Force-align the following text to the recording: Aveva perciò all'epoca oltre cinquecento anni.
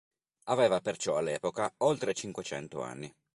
Aveva 0.45 0.81
perciò 0.81 1.17
all'epoca 1.17 1.71
oltre 1.83 2.15
cinquecento 2.15 2.81
anni. 2.81 3.13